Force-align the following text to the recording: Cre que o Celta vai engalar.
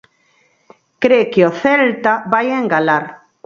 Cre 1.03 1.19
que 1.31 1.41
o 1.49 1.51
Celta 1.61 2.13
vai 2.33 2.47
engalar. 2.61 3.05